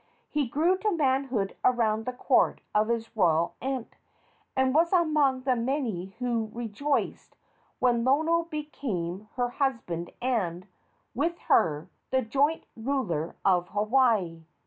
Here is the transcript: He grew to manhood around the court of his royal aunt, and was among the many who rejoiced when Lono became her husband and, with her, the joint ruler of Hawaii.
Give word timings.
He 0.31 0.47
grew 0.47 0.79
to 0.79 0.91
manhood 0.91 1.55
around 1.63 2.05
the 2.07 2.11
court 2.13 2.61
of 2.73 2.87
his 2.87 3.15
royal 3.15 3.53
aunt, 3.61 3.97
and 4.55 4.73
was 4.73 4.91
among 4.91 5.43
the 5.43 5.55
many 5.55 6.15
who 6.17 6.49
rejoiced 6.55 7.37
when 7.77 8.03
Lono 8.03 8.45
became 8.45 9.27
her 9.35 9.49
husband 9.49 10.09
and, 10.19 10.65
with 11.13 11.37
her, 11.41 11.87
the 12.09 12.23
joint 12.23 12.63
ruler 12.75 13.35
of 13.45 13.67
Hawaii. 13.67 14.41